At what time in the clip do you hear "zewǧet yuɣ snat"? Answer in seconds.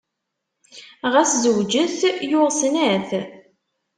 1.43-3.09